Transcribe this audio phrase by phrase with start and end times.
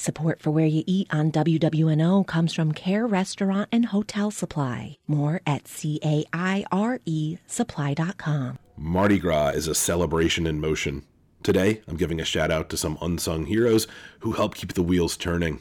[0.00, 4.96] Support for Where Y'Eat on WWNO comes from Caire Restaurant and Hotel Supply.
[5.06, 8.58] More at C-A-I-R-E supply.com.
[8.78, 11.04] Mardi Gras is a celebration in motion.
[11.42, 13.86] Today, I'm giving a shout out to some unsung heroes
[14.20, 15.60] who help keep the wheels turning.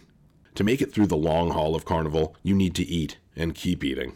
[0.56, 3.84] To make it through the long haul of Carnival, you need to eat and keep
[3.84, 4.16] eating.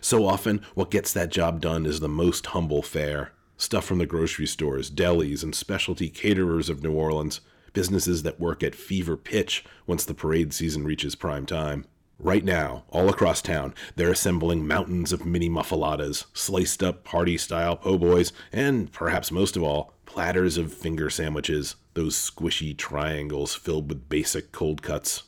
[0.00, 3.32] So often, what gets that job done is the most humble fare.
[3.58, 7.42] Stuff from the grocery stores, delis, and specialty caterers of New Orleans
[7.72, 11.84] businesses that work at fever pitch once the parade season reaches prime time.
[12.18, 17.76] Right now, all across town, they're assembling mountains of mini muffulettas, sliced up party style
[17.76, 23.88] po' boys, and perhaps most of all, platters of finger sandwiches, those squishy triangles filled
[23.88, 25.22] with basic cold cuts.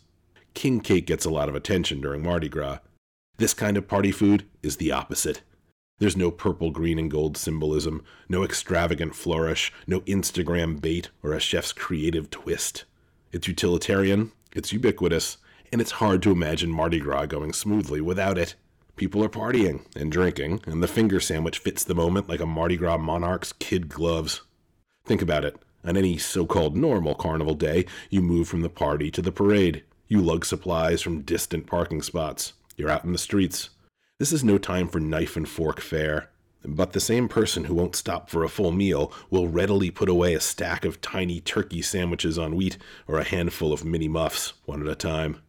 [0.52, 2.80] King cake gets a lot of attention during Mardi Gras.
[3.38, 5.40] This kind of party food is the opposite.
[5.98, 11.40] There's no purple, green, and gold symbolism, no extravagant flourish, no Instagram bait, or a
[11.40, 12.84] chef's creative twist.
[13.30, 15.38] It's utilitarian, it's ubiquitous,
[15.70, 18.56] and it's hard to imagine Mardi Gras going smoothly without it.
[18.96, 22.76] People are partying and drinking, and the finger sandwich fits the moment like a Mardi
[22.76, 24.42] Gras monarch's kid gloves.
[25.04, 25.56] Think about it.
[25.84, 29.82] On any so called normal carnival day, you move from the party to the parade.
[30.08, 32.52] You lug supplies from distant parking spots.
[32.76, 33.70] You're out in the streets.
[34.22, 36.30] This is no time for knife and fork fare.
[36.64, 40.32] But the same person who won't stop for a full meal will readily put away
[40.32, 42.78] a stack of tiny turkey sandwiches on wheat
[43.08, 45.40] or a handful of mini muffs, one at a time.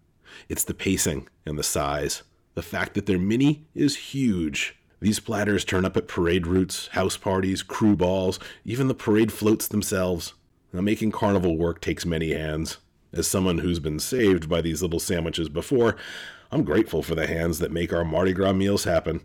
[0.50, 2.24] It's the pacing and the size.
[2.56, 4.76] The fact that they're mini is huge.
[5.00, 9.68] These platters turn up at parade routes, house parties, krewe balls, even the parade floats
[9.68, 10.34] themselves.
[10.74, 12.80] Now, making carnival work takes many hands.
[13.14, 15.96] As someone who's been saved by these little sandwiches before,
[16.52, 19.22] I'm grateful for the hands that make our Mardi Gras meals happen.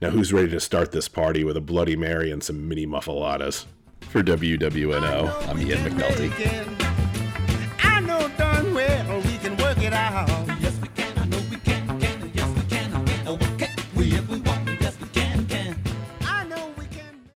[0.00, 3.64] Now, who's ready to start this party with a Bloody Mary and some mini muffulettas?
[4.10, 6.87] For WWNO, I'm Ian McNulty.